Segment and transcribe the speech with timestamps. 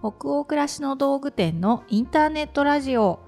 [0.00, 3.18] 北欧暮らしの道具店のインターネットラジオ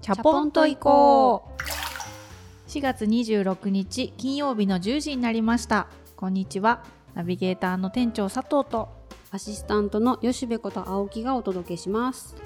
[0.00, 2.70] チャポンと行こう。
[2.70, 5.88] 4月26日金曜日の10時になりました。
[6.16, 6.84] こんにちは。
[7.14, 8.88] ナビゲーターの店長佐藤と
[9.32, 12.36] アシスタントの吉部こと青木がお届けします。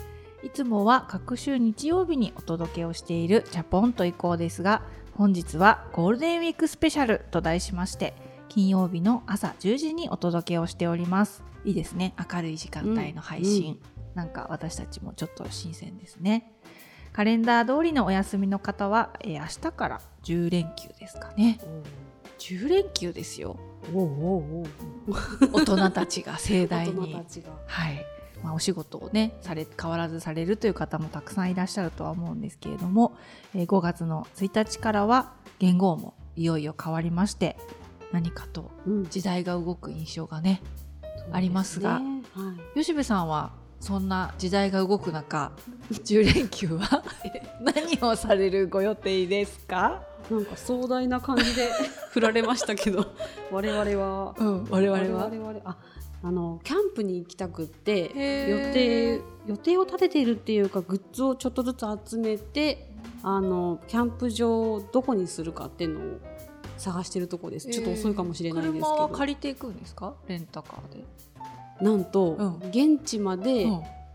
[0.42, 4.82] いつもは各週日曜日にお届けをしているチャポンと行こうですが
[5.14, 8.14] 本日はゴールデンウィークスペシャルと題しまして
[8.48, 12.14] 金曜日の朝10時にお届けをしておりますいいですね。
[12.32, 16.50] 明るい時間帯の配信、うんなんか私たちもちょっと新鮮ですね。
[17.12, 21.60] カレンダー通りのお休みの方は、えー、明日から10連休ですかね。
[22.38, 23.58] 10連休ですよ。
[23.92, 27.14] 大人たちが盛大に。
[27.66, 28.06] はい。
[28.42, 33.16] まあ、お仕事をねされ変わらずされるという方もたくさんいらっしゃるとは思うんですけれども、
[33.54, 37.56] えー、5月の1日からは元号もいよいよ変わりまして
[38.12, 38.70] 何かと
[39.08, 40.85] 時代が動く印象がね、うん、
[41.32, 42.22] ありますが、ね。
[42.34, 45.52] はい、吉部さんはそんな時代が動く中
[45.92, 47.02] 10連休は
[47.60, 50.02] 何をされるご予定ですか？
[50.30, 51.68] なんか壮大な感じで
[52.10, 53.06] 振られましたけど。
[53.52, 55.24] 我々は、うん、我々は。
[55.26, 55.76] 我々あ
[56.22, 58.04] あのキャンプに行きたくって
[58.48, 62.90] 予定予定を立てているっていうかグッズをちょっとずつ集めて
[63.22, 66.18] あのキャンプ場どこにするかっていうのを
[66.78, 67.68] 探してるとこです。
[67.68, 68.86] ちょっと遅いかもしれないですけど。
[68.86, 70.14] 車は借りていくんですか？
[70.28, 71.04] レンタカーで。
[71.80, 73.66] なんと、うん、現地まで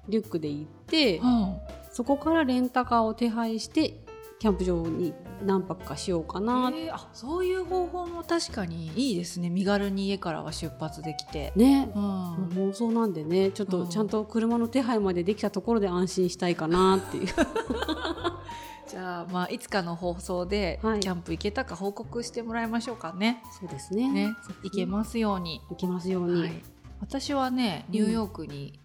[0.08, 1.58] リュックで行って、うん、
[1.92, 4.04] そこからレンタカーを手配して
[4.40, 5.14] キャンプ場に
[5.46, 9.52] 何泊かしようかな、えー、あそういう方法も確かにいいですね。
[9.52, 11.54] 身軽に家からは出発できて。
[11.56, 13.52] ね、うん、妄想なんでね。
[13.52, 17.28] ちょっとちゃんと車の手配までできたところで安心したいかなっていう
[18.92, 23.42] じゃあまあいつかの放送でキャンプ行けたか報告してもらいましょうかね。
[23.58, 24.10] そうですね。
[24.10, 25.62] ね行けますように。
[25.70, 26.42] 行けますように。
[26.42, 26.64] はい、
[27.00, 28.78] 私はねニューヨークに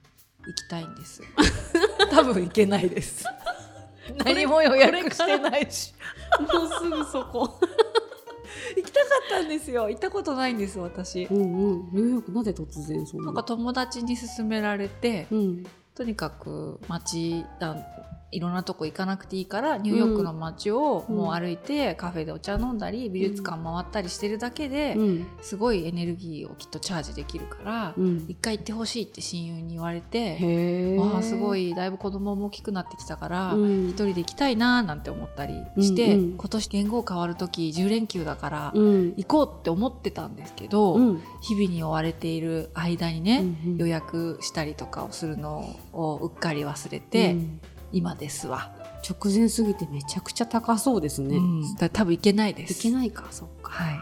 [0.47, 1.23] 行きたいんです。
[1.23, 3.25] うん、多分行けないです。
[4.25, 5.93] 何も予約してないし。
[6.39, 7.59] もうすぐそこ。
[8.77, 11.45] 行きたかったんですよ行ったことないんです私、うんうん、
[11.93, 13.27] ニューヨークなぜ突然そんな？
[13.27, 17.77] なんか友達に勧められて、うん、とにかく街だ
[18.33, 24.97] いろんなとこ行かなくていいからニューヨークの街をもう歩いてカフェでお茶飲んだり美術館回ったりしてるだけで
[25.41, 27.95] すごいエネルギーをきっとチャージできるから
[28.29, 40.99] 一回行ってほしいって親友に言われてわあすごいだいぶ子供も大きくなってきたから一人で行きたいななんて思ったりして今年言語変わる時10連休だから行こうって思ってたんですけど
[41.43, 43.45] 日々に追われている間にね
[43.77, 47.37] 予約したりとかをするのをうっかり忘れて。
[47.93, 48.73] 今ですわ。
[49.09, 52.75] 直前すぎてめちゃくちゃ高そうですね、うん、だ多分行けないです。
[52.75, 53.71] 行けないかそっか。
[53.71, 54.01] はい。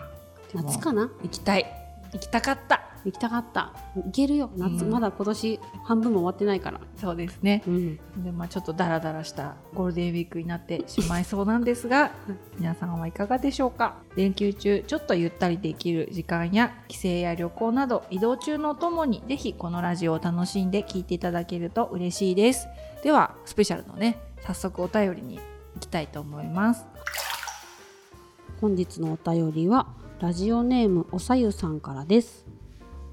[0.55, 1.11] 夏かな？
[1.23, 1.67] 行きたい。
[2.13, 3.73] 行きたかった行きたかった。
[3.97, 4.51] 行けるよ。
[4.57, 6.81] 夏、うん、まだ今年半分も終わってないから。
[6.97, 12.13] そうですね、うん、でまあちょっとダラダラしたゴールデンウィークになってしまいそうなんですが
[12.59, 13.97] 皆さんはいかがでしょうか？
[14.17, 22.67] 連休中ちょっとゆったりできる時間や帰省や旅行など移動中のともにぜひこのラジオを楽しんで聞いていただけると嬉しいです。
[23.03, 25.37] ではスペシャルのね早速お便りに
[25.75, 26.87] 行きたいと思います。
[28.61, 29.89] 本日のお便りは
[30.21, 32.47] ラジオネームおさゆさんからです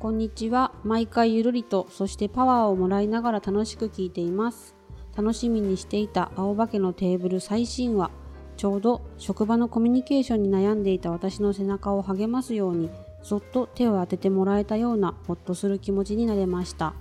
[0.01, 0.71] こんにちは。
[0.83, 4.73] 毎回ゆるりとそしてパワーをもらいながら楽しく聞いています。
[5.15, 8.09] 楽しみにしていた青化けのテーブル最新話
[8.57, 12.89] ちょうど職場のコミュニケーションに悩んでいた私の背中を励ますように
[13.21, 16.95] そっと手を当ててもらえたようなほっとする気持ちになれました。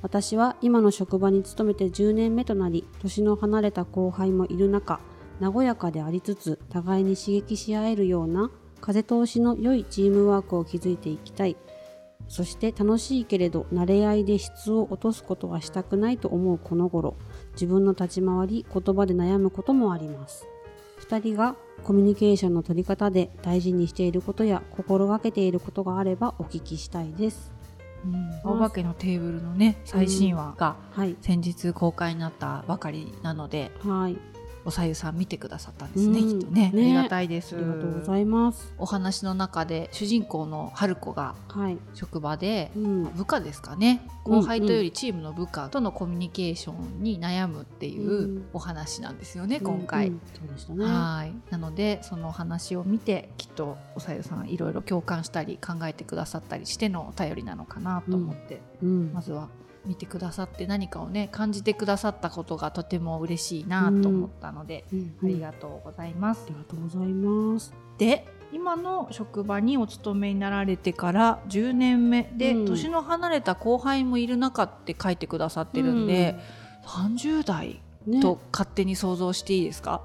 [0.00, 5.00] 私は今の職場に勤めて10年目となり年の離れた後輩もいる中
[5.40, 8.50] 和やかでありつつ互いに刺激し合えるような
[8.80, 11.58] 風通しの良いチームワークを築いていきたい。
[12.28, 17.16] そして楽しいけれど慣れ合いで質を落とすことはしたくないと思うこの頃
[17.52, 20.46] 自分の立ち回り言葉で悩むこともあります。
[21.08, 27.52] 2人がコミュニケーションの取り方で大事にしていることや心がけていることがあればお聞きしたいです。
[28.44, 30.76] 青化けのテーブルのね最新話が
[31.20, 34.16] 先日公開になったばかりなので、はい、
[34.66, 37.54] おさゆさん見てくださったんですね、うん、きっとね、ね、ありがたいです。
[37.54, 38.74] ありがとうございます。
[38.78, 41.36] お話の中で主人公の春子が
[41.94, 44.02] 職場で、はい、部下ですかね。
[44.24, 50.84] 後輩とよりチームの部下とのコミュニケーションに悩むっていうお話なんですよね、うん、今回、うん、そうでしたね。
[50.84, 51.52] はい。
[51.52, 59.48] なのでそのお話を見てきっとおさゆさんいろいろ共感したり考えてくださったりしてのお便りなのかなと思って、まずは
[59.86, 66.44] 見てくださって何かをね感じてくださったことがとても嬉しいなと思ったので、うん、ありがとうございます。
[66.46, 67.74] ありがとうございます。
[67.98, 76.36] で今の職場にお勤めになられてから10年目で、うん、年の離れた後輩もいる中って書いてくださってるんで、
[76.82, 77.82] うん、30代
[78.20, 80.02] と勝手に想像していいですか、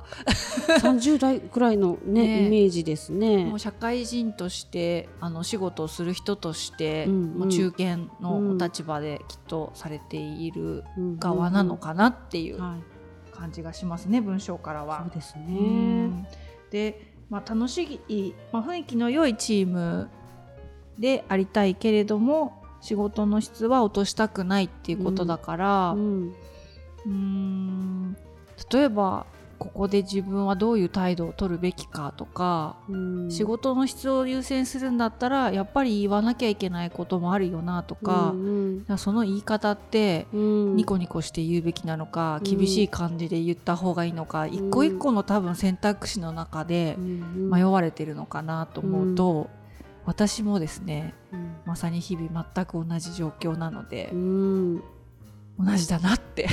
[0.67, 3.45] ね、30代くらいのね、ね、イメージですね。
[3.45, 10.83] もう社会人としてあの仕事をする人として、うんうん、もう中堅のお立場できっとされている
[11.19, 12.59] 側なのかなっていう
[13.31, 15.03] 感じがしますね、文章からは。
[15.03, 16.27] そうですね、
[16.71, 20.09] で、まあ、楽しい、まあ、雰囲気の良いチーム
[20.97, 26.35] でありたいけれども仕事の質は落としたくないっていうことだから、うんうん
[27.05, 28.17] うん。
[28.71, 29.25] 例えば
[29.61, 32.77] ここで自分はどういう態度を取るべきかとか、
[33.29, 49.47] 仕事の質を優先するんだったらやっぱり言わなきゃいけないこともあるよなとかうんうん、その言い方ってニコニコして言うべきなのか、うん、厳しい感じで言った方がいいのか、うん、一個一個の多分選択肢の中で迷われてるのかなと思うと、うん、
[50.05, 51.13] 私もですね、
[51.65, 54.11] まさに日々全く同じ状況なので。
[55.63, 56.47] 同じだなって。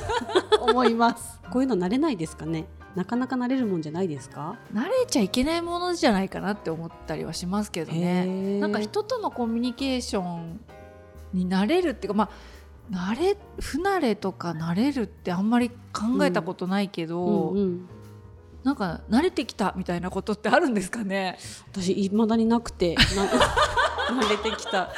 [0.60, 1.40] 思います。
[1.50, 2.66] こういうの慣れないですかね？
[2.94, 4.56] なかなか慣れるもんじゃないですか？
[4.72, 8.60] 慣れちゃいけないものじゃないかなって思ったりはしますけどね。
[8.60, 10.60] なんか人とのコミュニケーション
[11.32, 12.30] になれるっていうかま
[12.92, 17.62] あ慣れ不慣れとか慣れるってあんまり考えたことないけど、うんうん。
[17.62, 17.88] うん、
[18.64, 21.38] なんか慣れてきたみたいなことってあるんですかね？
[21.72, 22.94] 私いまだになくて
[24.12, 24.90] 慣れてきた。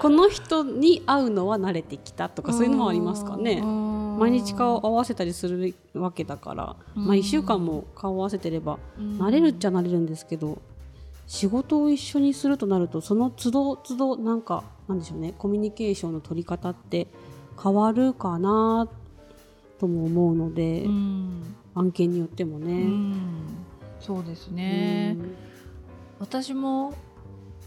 [0.00, 3.62] この人に会うのは慣れてきたとかそういうのもありますかね。
[3.62, 10.60] 毎日顔合わせたりするわけだから、まあ、1週間も顔合わせてれば慣れるっちゃ慣れるんですけど
[11.26, 15.34] 仕事を一緒にするとなるとその都度都度なんかなんでしょうね。
[15.38, 17.08] コミュニケーションの取り方って
[17.60, 18.88] 変わるかな
[19.78, 20.84] とも思うので、
[21.74, 22.86] 案件によってもね。
[24.00, 25.16] そうですね、
[26.18, 26.92] 私も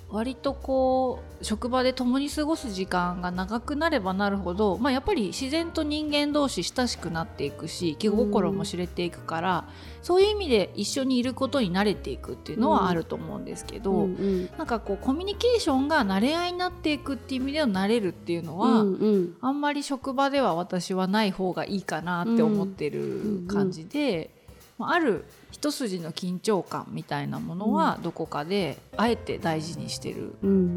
[0.09, 24.34] 割とこう職場で共に過ごす時間が長くなればなるほど、まあ、やっぱり自然と人間同士親しくなっていくし気心も知れていくから、うん、そういう意味で一緒にいることに慣れていくっていうのはあると思うんですけど、うんうん、なんかこうコミュニケーションが慣れ合いになっていくっていう意味での慣れるっていうのは、うんうん、あんまり職場では私はない方がいいかなって思ってる感じで。
[24.79, 30.35] ある一筋の緊張感みたいなものはどこかであえて大事にしてる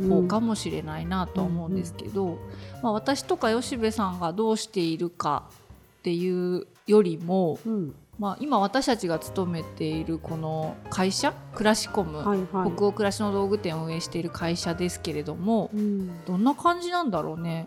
[0.09, 2.39] 方かもしれないなとは思うんですけど、
[2.83, 5.45] まあ、私とか吉部さんがどうしているか
[5.99, 17.67] っていうよりも、うん、まあ、今私たちが勤めているこの会社クラシコム、はいはい、北欧暮らしの道具店を運営している会社ですけれども、うん、どんな感じなんだろうね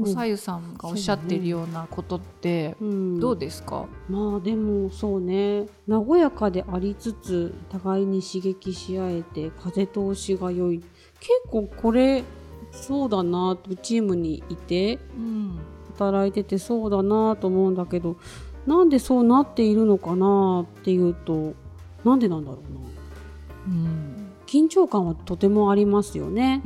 [0.00, 5.66] おさゆさんがおっしゃってるようなことってどうですか、うん、まあでもそうね。
[5.86, 10.78] 和やかでありつつ互いに刺激し合えて風通しが良い。
[11.20, 12.24] 結構これ
[12.72, 15.58] そうだなとチームにいて、うん、
[15.96, 18.16] 働いててそうだなと思うんだけど
[18.66, 21.54] なんでそうなっているのかなっていうと
[22.04, 22.80] なんでなんだろうな。
[23.66, 24.13] うん
[24.54, 26.62] 緊張感はとてもありますよね。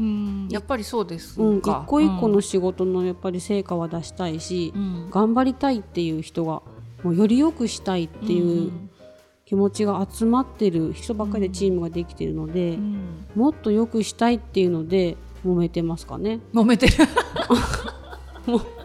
[0.50, 6.60] やっぱりそうですうん、一個一個の仕事のやっぱり成果は出したいし、うん、頑張りたいっていう人が
[7.02, 8.72] もうより良くしたいっていう
[9.46, 16.40] 気持ちが集まってる人ばっかりでチームができてるので、うん、もっと良くしたいっていうので揉めてますかね。
[16.52, 16.92] 揉めてる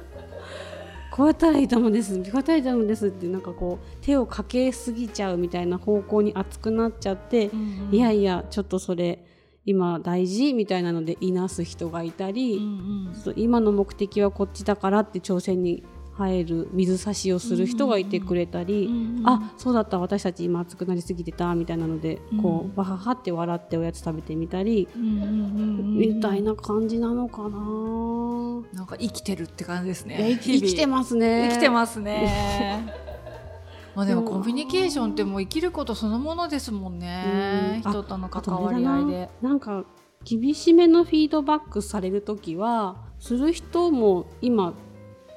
[1.16, 2.16] こうやったらいいと思うんです。
[2.16, 9.24] こうやったらいいと思うんですってなんかこう手をかけすぎちゃうみたいな方向に熱くなっちゃって、うんうん、いやいやちょっとそれ
[9.64, 15.84] 今大事みたいなのでいなす人がいたり、うんうん、今の目的はこっちだからって挑戦に
[16.16, 25.28] 入る水差しをする人がいてくれたり、うんうん、あそうだった私たち今熱くなりすぎてたみたいなので、うん、こうわははって笑っておやつ食べてみたり、うんうんうんう
[25.84, 27.50] ん、みたいな感じなのかな。
[28.74, 30.38] なんか生きてるって感じですね。
[30.42, 31.50] 生きてますね。
[31.50, 32.86] 生きてますね。
[33.96, 39.30] まあでもコミュニケーションってもう生きることそのものですもんね、うん、人との関わり合いで。
[39.42, 39.86] なんか
[40.24, 44.74] 厳しめのフィードバックされる時はする人も今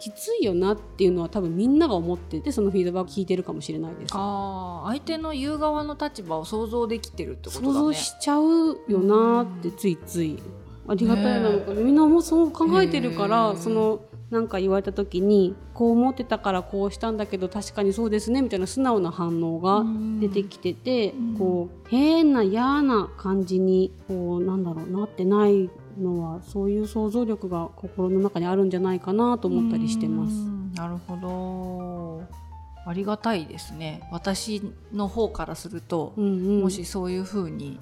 [0.07, 4.13] きついよなっていうのは多分みんなが思っててそのフィードバック聞いてるかもしれないです。
[4.15, 7.73] あ相手の言う側の立場を想像できてるってことだね。
[7.73, 10.41] 想像しちゃうよなってついつい。
[10.89, 19.85] ありがたいなのか、ね、みんなもそう考えてるからそのなんか言われた時にこう思ってたからこうしたんだけど確かにそうですねみたいな素直な反応が
[20.21, 30.35] 出てきててこう変な嫌な感じにこうなんだろうなってないのはそういう想像力が心の中にあるんじゃないかなと思ったりしてます。
[30.79, 32.47] なるほど。
[32.89, 34.09] ありがたいですね。
[34.13, 34.63] 私
[34.93, 37.81] の方からすると、うんうん、もしそういうふうに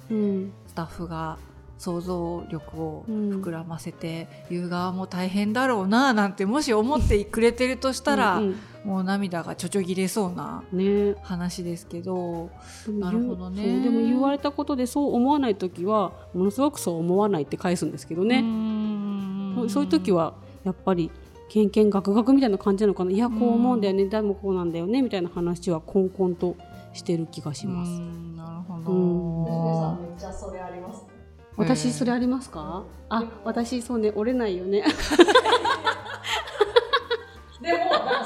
[0.67, 1.37] スタッフが
[1.77, 10.63] 想像力を膨らませて、うん、言う側も大変だろうななんてもし思ってくれてるとしたらうん、もう涙がちょちょぎれそうな
[11.21, 12.49] 話ですけど、
[12.87, 13.81] ね、なるほどね。
[13.81, 18.43] でも言われたことでそう思わない時はものすごくそう思わないって返すんですけどね。
[19.69, 21.11] そういう時はやっぱり
[21.49, 23.11] けんけんがくがくみたいな感じなのかな。
[23.11, 25.01] いやこう思うんだよね、でもこうなんだよね。
[25.01, 26.55] みたいな話はこんこんと
[26.93, 27.91] してる気がします。
[28.35, 30.59] なるほど、うん、めっちゃそれ
[31.57, 32.83] 私それありますか？
[33.09, 34.83] あ、私そうね折れないよね。
[37.61, 37.79] でも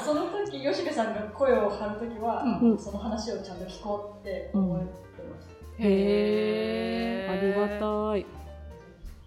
[0.04, 4.90] その時吉部さんが声を張る時は、うん、その話をちゃんと聞こうって思ってま
[5.40, 5.84] した。
[5.84, 8.26] へえ、ありがたい。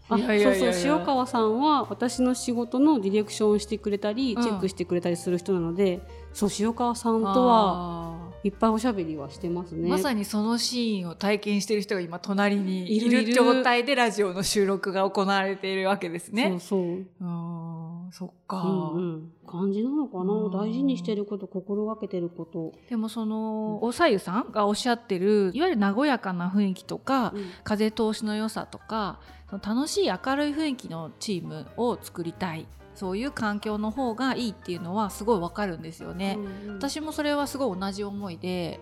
[0.10, 6.02] あそうそう塩川さんは私の仕事のディレクションをしてくれたり、チェックしてくれたりする人なので
[6.34, 8.13] そう塩川さんとは
[8.44, 9.90] いっぱいおしゃべりはしてますね。
[9.90, 16.50] まさにそのシーンを体験している人が今隣にいる状態でラジオの収録が行われているわけですね。
[16.50, 16.82] そうそう。
[17.22, 22.72] うんそっか、うんうん、感じなのかな大事にしてること心がけてること。
[22.88, 29.20] でもその、おさゆさんがおっしゃってるいわゆる和やかな雰囲気とか、うん、風通しの良さとか
[29.52, 38.80] 楽しい明るい雰囲気のチームを作りたいそういう環境の方がいいっていうのはすごいわかるんですよね、うんうん、私もそれはすごい同じ思いで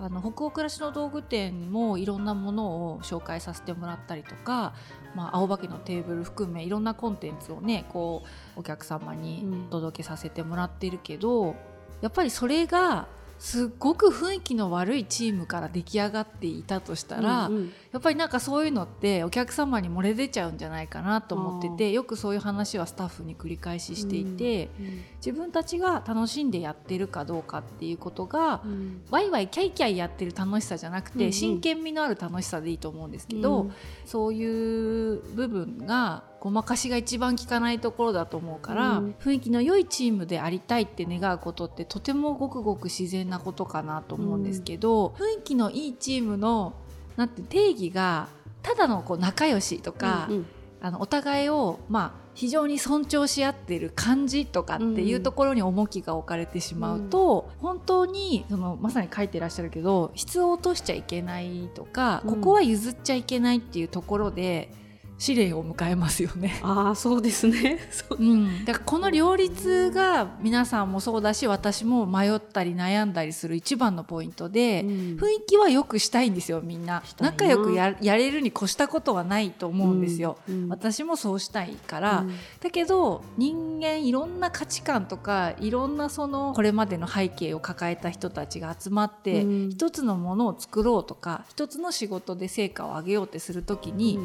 [0.00, 4.74] あの北欧暮らしの道具店もいろんなものを紹介させてもらったりとか、
[5.14, 8.24] まあ、青葉家のテーブル含めいろんなコンテンツをねこ
[8.56, 11.54] うお客様に届けさせてもらってるけど、うん、
[12.00, 13.06] やっぱりそれが
[13.42, 33.72] すっごく雰囲気の悪いチームから出来上がっていたとしたら、うんうん、やっぱりなんかそういうのってお客様に漏れ出ちゃうんじゃないかなと思っててよくそういう話はスタッフに繰り返ししていて、うんうん、自分たちが楽しんでやってるかどうかっていうことが、うん、ワイワイキャイキャイやってる楽しさじゃなくて、うんうん、真剣味のある楽しさでいいと思うんですけど、
[34.06, 46.74] そういう部分がごまかしが一番効かないところだと思うから、うん、雰囲気の良いチームでありたいって願うことってとてもごくごく自然なことかなと思うんですけど、うん、雰囲気のいいチームの
[47.14, 48.26] なんて定義が
[48.60, 50.46] ただのこう仲良しとか、うんうん、
[50.80, 64.72] あのお互いをまあ非常に尊重し合ってる感じとかっていうところに重きが置かれてしまうと、うん、本当にそのまさに書いてらっしゃるけど質を落としちゃいけないとか、うん、ここは譲っちゃいけないっていうところで
[65.18, 66.58] 試練を迎えますよね。
[66.62, 67.78] ああそうですね。
[68.10, 68.22] う。
[68.22, 74.90] ん、だからこの両立が皆さんもそうだし私も迷ったり悩んだりする一番のポイントで、うん、
[75.20, 77.02] 雰囲気は良くしたいんですよみんな。
[77.20, 80.38] 仲良くやれるに越したことはないと思うんですよ。
[80.48, 82.26] うん、私もそうしたいから、
[82.60, 94.18] だけど人間いろんな価値観とかいろんなそのこれまでの背景を抱えた人たちが集まって、一つのものを作ろうとか一つの仕事で成果を上げようってする時に、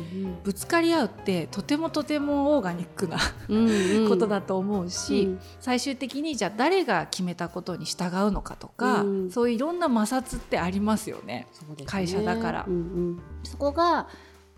[0.43, 3.17] ぶつかりり合うってとてもとてもオーガニックな
[4.09, 12.65] ことだと思うし、うん、最終的にじゃあ誰が決めたことに従うのかとか、うん、そういういろんな摩擦ってありますよね、ね、会社だから。
[12.67, 14.07] うんうん、そこが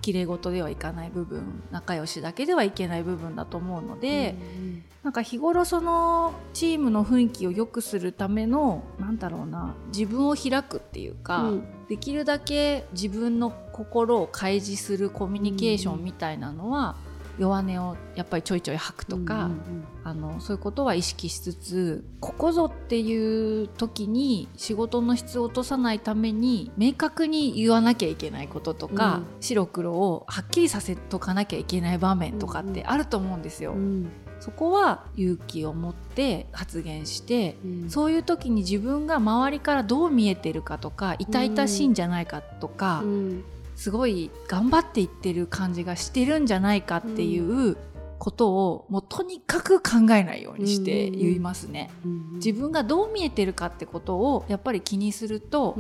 [0.10, 16.98] 綺麗事ではいかない部分仲良しだけではいけない部分だと思うので、うんうん、なんか日頃そのチームの雰囲気を良くするためのなんだろうな自分を開くっていうか、うん、できるだけ自分の心を開示するコミュニケーションみたいなのは、
[17.39, 33.72] 弱音をやっぱりちょいちょい吐くとか、うんうんうん、あのそういうことは意識しつつここぞっていう時に仕事の質を落とさないために明確に言わなきゃいけないこととか、うん、白黒をはっきりさせとかなきゃいけない場面とかってあると思うんですよ。
[33.72, 33.77] うん。
[33.77, 43.43] うんそこは勇気を持って発言して、うん、そういう時に自分が周りからどう見えてるかとか痛々しいんじゃないかとか、うん、
[43.79, 47.77] すごい頑張っていってる感じがしてるんじゃないかっていう
[48.17, 51.89] ことをもうとにかく考えないようにして言いますね。
[52.33, 55.77] 自分がどう見えてるかってことをやっぱり気にすると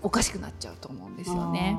[0.00, 1.76] おかしくなっちゃうと思うんですよね。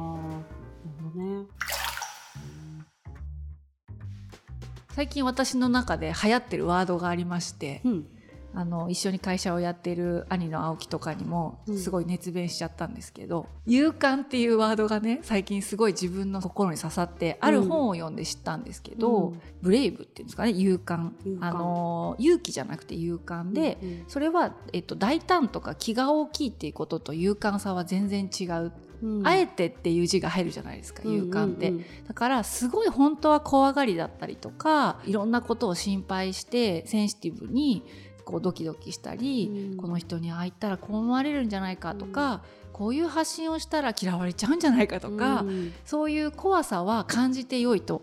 [4.90, 8.06] 最近私の中で流行ってるワードがありまして、うん
[8.54, 21.12] あの一緒に会社をやっている兄の青木とかにもすごい熱弁しちゃったんですけど「勇敢」っていうワードがね最近すごい自分の心に刺さってある本を読んで知ったんですけど、うん、ブレイブっていうんですかね勇敢。
[21.42, 28.72] あの勇気じゃなくて勇敢で、うんうん、それは、えっと、大胆とか気が大きいっていうことと勇敢さは全然違う。
[29.02, 31.72] うん、あえてっていう字が入るじゃないですか勇敢って、
[32.08, 37.84] だからすごい本当は怖がりだったりとかいろんなことを心配してセンシティブに
[38.28, 42.42] こうドキドキしたり、この人に会ったらこう思われるんじゃないかとか、
[42.74, 45.46] こういう発信をしたら嫌われちゃうんじゃないかとか、
[45.86, 48.02] そういう怖さは感じてよいと。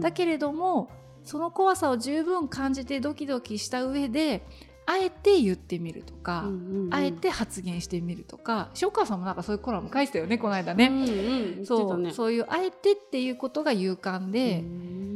[0.00, 0.90] だけれども
[1.22, 4.46] その怖さを十分感じてドキドキした上で
[4.90, 10.86] あえて言ってみるとか、うんうんうん、あえて発言してみるとか塩川さんもなんかそういうコラム書いてたよねこの間ね。
[10.86, 14.64] うんうん、そう、ね、そういうあえてっていうことが勇敢で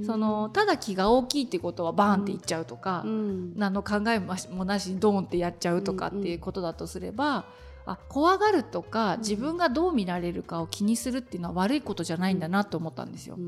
[0.04, 7.46] そのただ気が大きいってことはバーンって言っちゃうとか、うん、何の考えもなしにドーンってやっちゃうとかっていうことだとすれば、
[7.86, 13.38] あ怖がるとか自分がどう見られるかを気にするっていうのは悪いことじゃないんだなと思ったんですよ。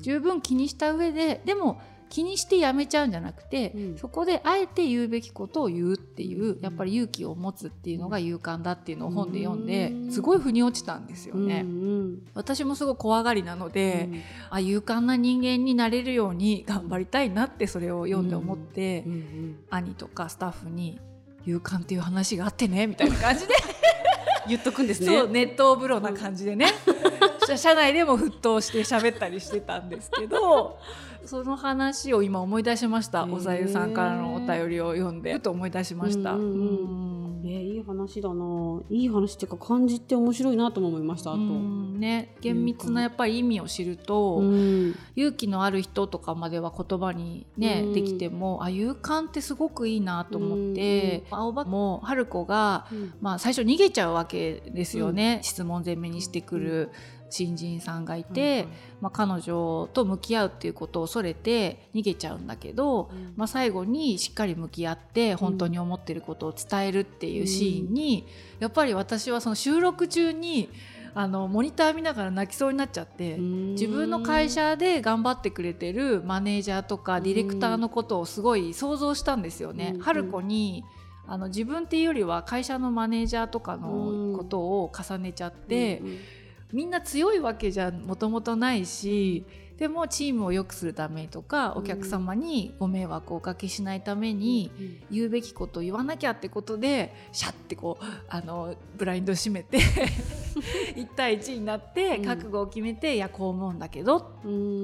[0.00, 11.62] 十分気にした上ででも気にしてやめちゃうんじゃなくて、うん、そこであえて言うべきことを言うっていうやっぱり勇気を持つっていうのが勇敢だっていうのを本で読んですごい腑に落ちたんですよね。
[11.64, 19.12] うんうん、私もすごい怖がりなので、うん、あ勇敢な人間になれるように頑張りたいなってそれを読んで思って、うん。
[19.12, 20.98] うん、兄とかスタッフに
[21.46, 23.54] 勇敢っていう話があってねみたいな感じで
[24.48, 25.06] 言っとくんですね。
[25.06, 26.66] そう熱湯風呂な感じでね。
[27.56, 30.78] 社内でも沸騰して喋ったりしてたんですけど
[31.24, 33.24] その話を今思い出しました。
[33.24, 36.32] おさゆさんからのお便りを読んでふと思い出しました。
[36.32, 36.46] うんう
[37.16, 38.80] んえー、いい話だな。
[38.90, 44.42] いい話っていうか感じって面白いなとも思いましたあと、ね厳密なやっぱり意味を知ると、
[45.16, 52.86] 勇気のある人とかまでは言葉にね、できてもあ勇敢ってすごくいいなと思って、青葉も春子が、
[53.20, 56.90] まあ、最初逃げちゃうわけですよね、質問攻めにしてくる。
[57.30, 58.66] 新人さんがいて、
[59.00, 68.26] まあ、彼女と向き合うっていうことを恐れて逃げちゃうんだけど、まあ、最後にしっかり向き合って本当に思ってることを伝えるっていうシーンに、
[68.58, 70.68] やっぱり私はその収録中に
[71.14, 79.96] あのモニター見ながら泣きそうになっちゃって自分の会社で頑張ってくれてるマネージャーとかディレクターのことをすごい想像したんですよね。
[80.00, 80.84] 春子に
[81.26, 86.18] あの自分っていうよりは会社のマネージャーとかのことを重ねちゃって、うんうん
[86.72, 89.44] みんな強いわけじゃもともとないし
[89.80, 94.70] でもチームを良くするためとかお客様にご迷惑をおかけしないために
[95.10, 99.78] 言うべきことを言わなきゃってことでシャッてこうあのブラインド閉めて
[100.94, 104.20] 1対1になって覚悟を決めて、いやこう思うんだけど、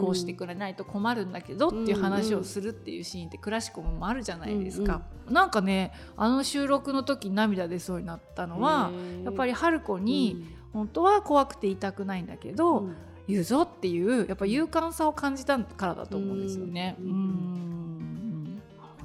[0.00, 5.02] こうしてくれないと困るんだけどっていう話をするっていうシーンってクラシコムもあるじゃないですか。
[5.28, 8.92] なんかねあの収録の時涙出そうになったのは
[9.24, 16.96] やっぱり春子に、本当は怖くて言いたくないんだけど、うん、言うぞっていうやっぱ勇敢さを感じたからだと思うんですよね。
[17.00, 18.60] うん、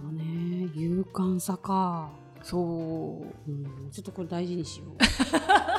[0.09, 0.17] うん。
[0.17, 2.11] ね勇敢さか。
[2.43, 4.97] そう、うん、ちょっとこれ大事にしよう。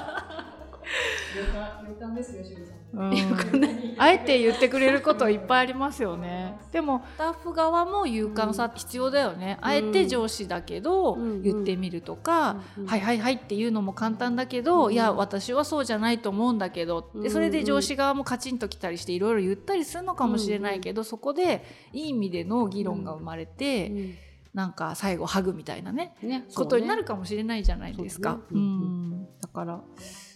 [3.99, 6.57] あえて言ってくれることいっぱいありますよね。
[6.73, 8.53] でもスタッフ側も勇敢。
[8.53, 24.17] さ必要だよね、あえて上司だけど言ってみるとか、はいはいはいっていうのも簡単だけど、いや私はそうじゃないと思うんだけどでそれで上司側もカチンときたりしていろいろ言ったりするのかもしれないけど、そこでいい意味での議論が生まれて、
[24.53, 28.41] なんか最後ハグみたいなねねことになるかもしれないじゃないですか。
[28.51, 29.81] う、ん、だから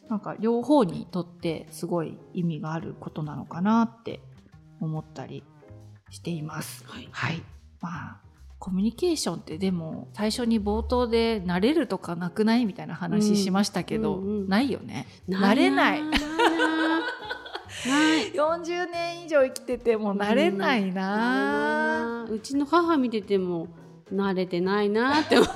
[0.08, 4.20] なんか両方にとってすごい意味があることなのかなって
[4.80, 5.42] 思ったり
[6.10, 6.84] しています。
[6.86, 7.42] はい、はい、
[7.80, 8.20] まあ
[8.58, 15.06] コミュニケーションってでも最初に冒頭で慣れるとかなくないみたいな話しましたけど、うんうんうん、ないよね。
[15.28, 16.02] 慣れない。
[16.02, 16.20] ない。
[18.32, 23.68] 40年以上生きてても慣れないな、うちの母見てても
[24.12, 25.46] 慣れてないなって思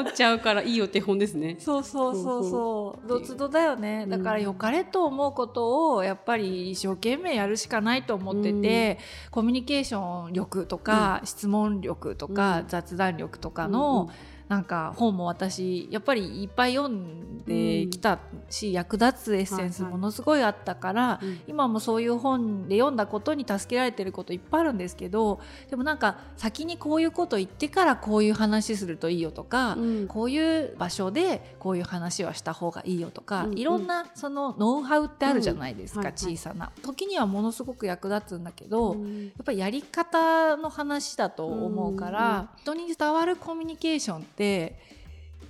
[0.00, 1.56] っちゃうからいいお手本ですね。
[1.58, 3.08] そうそうそうそう。
[3.08, 4.06] どつどだよね。
[4.08, 25.38] だから良かれと思うことをやっぱり一生懸命やるしかないと思ってて、うん、コミュニケーション力とか、うん、質問力とか、雑談力とかの、うんなんか本も私やっぱりいっぱい読んできたし、うん、役立つエッセンスものすごいあったから、はいはい、今もそういう本で読んだことに助けられてることいっぱいあるんですけど
[25.70, 36.72] でもなんか先にこういうこと言ってからこういう話するといいよとか、うん、こういう場所でこういう話はした方がいいよとか、うん、いろんなそのノウハウってあるじゃないですか、はいはい、小さな。
[36.82, 39.00] 時にはものすごく役立つんだけど、や
[39.42, 44.78] っぱりやり方の話だと思うから、人に伝わるコミュニケーションってって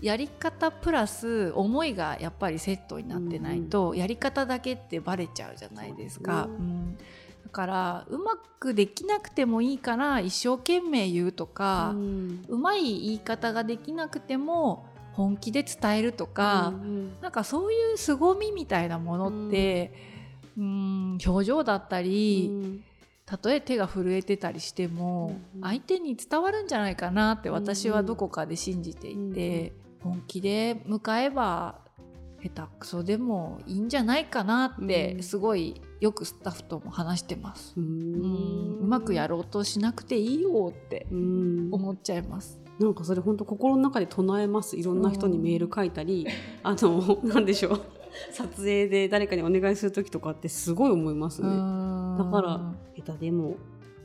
[0.03, 6.44] やり方プラス思いがやっぱりセットになってないと、やり方だけってバレちゃうじゃないですか。
[6.44, 7.03] うん、だ
[7.53, 11.94] からうまくできなくてもいいから一生懸命言うとか、
[12.48, 19.92] うまい言い方ができなくても本気で伝えるとか、うん、なんかそういう凄みみたいなものって、
[20.57, 20.66] うん、う
[21.16, 22.83] ん表情だったり、
[23.31, 31.79] たとえ手が震えてたりしても、相手に伝わるんじゃないかなって私はどこかで信じていて、本気で迎えば
[32.43, 37.75] 下手くそでもいいんじゃないかなってすごいよくスタッフとも話してます。
[37.77, 38.79] うん。
[38.81, 42.59] うまくやろうとしなくていいよって思っちゃいます。
[42.81, 44.77] なんかそれ本当心の中で唱えます。
[44.77, 46.27] いろんな人にメール書いたり、
[46.64, 48.00] あのなんでしょう
[48.33, 51.49] 撮影で誰かにお願いする時とかってすごい思いますね。
[51.49, 52.61] だから
[52.96, 53.57] 下手でも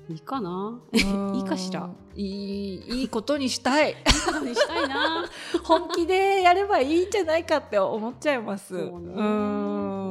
[0.10, 0.80] いいかな？
[1.34, 1.90] いいかしら？
[2.16, 3.90] いいいいことにしたい。
[3.90, 5.26] いいことにしたい な。
[5.64, 8.76] 本気でやればいいんじゃないかって思っちゃいます。
[8.76, 10.05] うん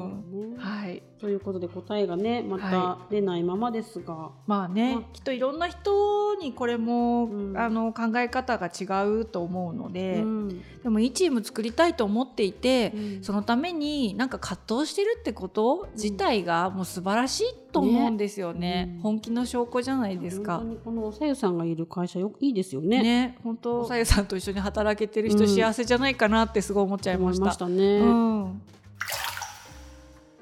[0.58, 1.02] はい。
[1.24, 20.62] ということで答えがねまた出ないままですが、はい、まあね、まあ、きっといろんな人にこれも、うん、あの考え方が違うと思うので、うん、でもいいチーム作りたいと思っていて、うん、そのためになんか葛藤してるってこと自体がもう素晴らしいと思うんですよね、ね、本気の証拠じゃないですか。
[20.84, 23.02] このおさゆさんがいる会社よいいですよね。
[23.02, 27.50] ね本当おさゆさんと一緒に働けてる人、幸せじゃないかなってすごい思っちゃいました。
[27.50, 28.00] したね。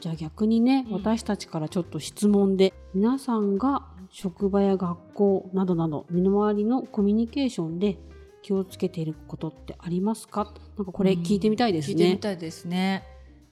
[0.02, 7.98] うんじゃあ逆にね、私たちからちょっと質問で皆さんが職場や学校などなど身の回りのコミュニケーションで
[8.42, 10.52] 気をつけていることってありますか？
[10.76, 13.04] なんかこれ聞いてみたいですね、聞いてみたいですね。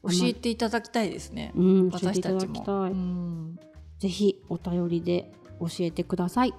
[0.03, 3.59] 教えていただきたいですね、うん、私たちも、うん、
[4.01, 6.55] ぜひお便りで教えてください。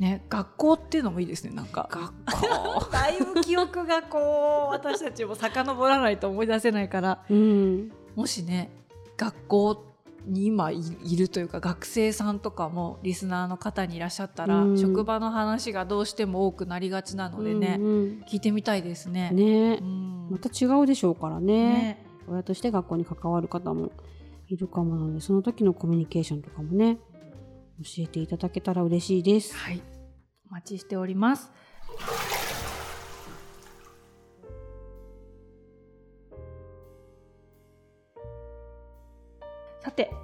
[0.00, 1.88] ね、学校っていうのもいいですねなんか。
[1.90, 2.90] 学校。
[2.92, 8.83] だいぶ記憶がこう私たちも遡らないと思い出せないから、うん、もしね
[9.16, 9.94] 学校
[10.26, 10.82] に今い
[11.16, 19.30] るというか学生さんとかもリスナーの方にいらっしゃったら、うん、職場の話がどうしても多くなりがちなのでね、うんうん、聞いてみたいですね。
[19.32, 23.92] ね、うん、また違うでしょうからね、ね、親として学校に関わる方も
[24.48, 26.98] いるかもなのでその時のコミュニケーションとかもね
[27.82, 29.54] 教えていただけたら嬉しいです。
[29.56, 29.82] はい、
[30.48, 31.52] お待ちしております。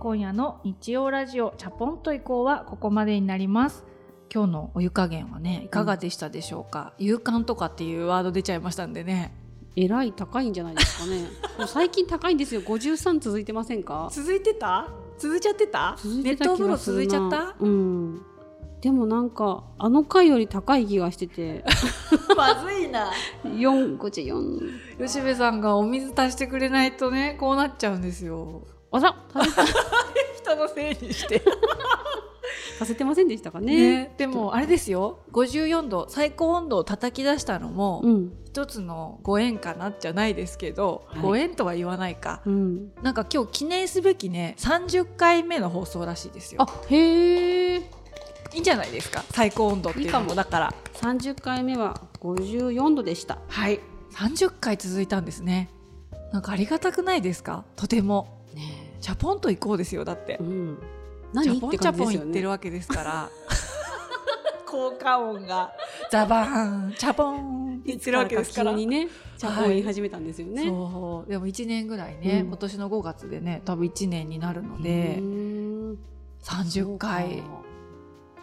[0.01, 3.85] 今夜の日曜ラジオチャポンと移行はここまでになります。
[4.33, 9.35] 今日のお湯加減はねいかがでしたでしょうか、うん、勇敢とかっていうワード出ちゃいましたんでね。
[9.77, 11.27] えらい高いんじゃないですかね。
[11.69, 12.63] 最近高いんですよ。
[12.63, 14.09] 53続いてませんか？
[14.11, 14.89] 続いてた？
[15.19, 15.95] 続いちゃってた？
[16.25, 17.55] ネット風呂続いちゃった？
[17.61, 18.23] うん。
[18.81, 21.63] でもなんかあの回より高い気がしてて。
[22.35, 23.11] まずいな。
[23.45, 29.15] 4 54吉部さんがお水足してくれないとねこうなっちゃうんですよあら
[30.37, 31.43] 人のせいにして。
[32.79, 35.19] させてませんでしたかね、ね、でもあれですよ。
[35.33, 46.63] 54度最高温度を叩き出したのも、うん、一つのご縁かなじゃないですけど、はい、ご縁とは言わないか、うん、なんか今日記念すべきね30回目の放送らしいですよ。
[46.63, 47.77] あへえ。
[47.77, 47.83] い
[48.57, 49.23] いんじゃないですか？
[49.31, 50.75] 最高温度っていうのもだから。
[50.95, 53.39] 30回目は54度でした。
[53.49, 53.79] はい。
[54.15, 55.69] 30回続いたんですね。
[56.33, 57.65] なんかありがたくないですか？
[57.77, 58.23] とても。
[58.25, 58.40] ね
[59.01, 60.79] チャポンと行こうですよだって、うん、
[61.33, 61.45] 何？
[61.45, 63.31] チャポンチャポン言ってるわけですから。
[64.67, 65.73] 効果音が。
[66.13, 66.95] ザバーン。
[66.97, 67.83] チャポン。
[67.85, 69.09] 言ってるわけですからにね。
[69.37, 71.31] チャポン言い始めたんですよね、はい、そう。
[71.31, 75.19] でも1年ぐらいね、うん、今年の5月でね多分1年になるので
[76.43, 77.43] 30回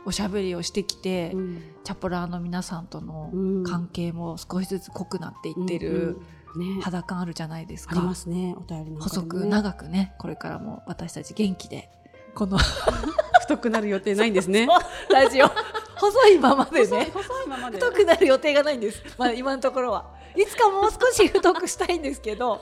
[0.05, 3.31] おしゃべりをしてきて、うん、チャポラーの皆さんとの
[3.65, 6.21] 関係も少しずつ濃くなっていってる、うんうん
[6.55, 7.97] ね、肌感あるじゃないですか。
[7.97, 11.89] ありますね、お便りの、ね、細く長くね、これからも私たち元気で、
[12.33, 12.57] この
[13.41, 14.67] 太くなる予定ないんですね。
[15.09, 15.47] ラジオ
[15.97, 19.03] 細いままでね細いままで太くなる予定がないんです。
[19.17, 22.61] まあ今のところはいつかもう少し太くしたいんですけど。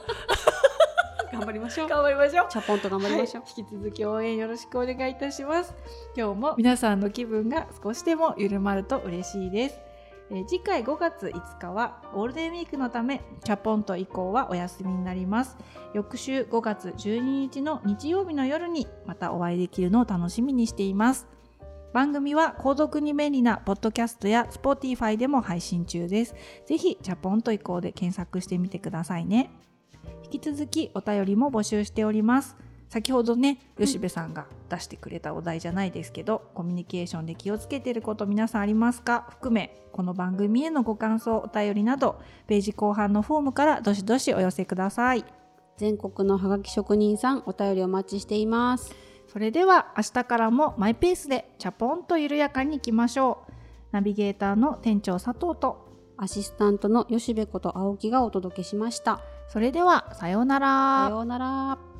[1.31, 1.87] 頑張りましょう。
[1.89, 2.47] 頑張りましょう。
[2.49, 5.73] チャポンと頑張りましょう、はい、引き続き応援よろしくお願いいたします。
[6.15, 9.79] 今日も皆さんの気分が少しでも緩まると嬉しいです。
[10.31, 15.57] えー、次回5月5日はゴールデンウィークのためチャポンと以降はお休みになります。
[15.93, 21.27] 翌週5月12日の日曜日の夜にまたお会いできるのを楽しみにしています。
[21.93, 26.35] 番組は購読に便利なポッドキャストや Spotify でも配信中です。
[26.65, 29.49] ぜひチャポンと以降で検索してみてくださいね。
[30.23, 32.57] 引き続きお便りも募集しております。
[32.89, 39.27] 先ほどね吉部さんが出してくれたお題じゃないですけど、コミュニケーションで気をつけてること皆さんありますか？
[39.29, 45.25] 含めこの番組へのご感想お便りなどページ後半のフォームからどしどしお寄せください。
[45.77, 48.95] 全国のハガキ職人さんお便りお待ちしています。
[49.27, 53.51] それでは明日からもマイペースでチャポンと緩やかにいきましょう。
[53.91, 59.19] ナビゲーターの店長佐藤とアシスタントの吉部こと青木がお届けしました。
[59.49, 61.05] それではさようなら。
[61.05, 61.94] さようなら